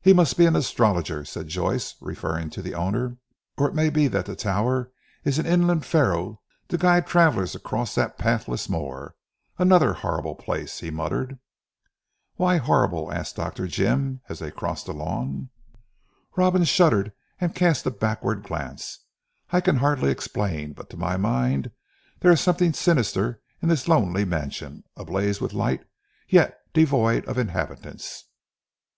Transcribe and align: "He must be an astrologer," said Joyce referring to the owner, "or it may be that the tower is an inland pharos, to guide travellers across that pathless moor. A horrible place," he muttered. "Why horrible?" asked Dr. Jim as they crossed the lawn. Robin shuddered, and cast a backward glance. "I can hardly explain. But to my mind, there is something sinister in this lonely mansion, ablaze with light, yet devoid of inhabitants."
"He 0.00 0.14
must 0.14 0.38
be 0.38 0.46
an 0.46 0.56
astrologer," 0.56 1.26
said 1.26 1.48
Joyce 1.48 1.96
referring 2.00 2.48
to 2.48 2.62
the 2.62 2.72
owner, 2.74 3.18
"or 3.58 3.68
it 3.68 3.74
may 3.74 3.90
be 3.90 4.08
that 4.08 4.24
the 4.24 4.34
tower 4.34 4.90
is 5.24 5.38
an 5.38 5.44
inland 5.44 5.84
pharos, 5.84 6.38
to 6.68 6.78
guide 6.78 7.06
travellers 7.06 7.54
across 7.54 7.94
that 7.94 8.16
pathless 8.16 8.70
moor. 8.70 9.14
A 9.58 9.92
horrible 9.92 10.36
place," 10.36 10.80
he 10.80 10.90
muttered. 10.90 11.38
"Why 12.36 12.56
horrible?" 12.56 13.12
asked 13.12 13.36
Dr. 13.36 13.66
Jim 13.66 14.22
as 14.26 14.38
they 14.38 14.50
crossed 14.50 14.86
the 14.86 14.94
lawn. 14.94 15.50
Robin 16.34 16.64
shuddered, 16.64 17.12
and 17.38 17.54
cast 17.54 17.84
a 17.84 17.90
backward 17.90 18.44
glance. 18.44 19.00
"I 19.50 19.60
can 19.60 19.76
hardly 19.76 20.10
explain. 20.10 20.72
But 20.72 20.88
to 20.88 20.96
my 20.96 21.18
mind, 21.18 21.72
there 22.20 22.32
is 22.32 22.40
something 22.40 22.72
sinister 22.72 23.42
in 23.60 23.68
this 23.68 23.86
lonely 23.86 24.24
mansion, 24.24 24.84
ablaze 24.96 25.42
with 25.42 25.52
light, 25.52 25.84
yet 26.26 26.58
devoid 26.72 27.26
of 27.26 27.36
inhabitants." 27.36 28.24